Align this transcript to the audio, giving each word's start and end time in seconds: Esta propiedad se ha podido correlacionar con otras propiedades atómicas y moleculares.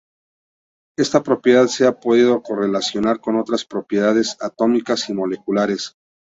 Esta 0.97 1.21
propiedad 1.21 1.67
se 1.67 1.85
ha 1.85 1.99
podido 1.99 2.41
correlacionar 2.41 3.21
con 3.21 3.35
otras 3.37 3.65
propiedades 3.65 4.35
atómicas 4.41 5.07
y 5.09 5.13
moleculares. 5.13 5.95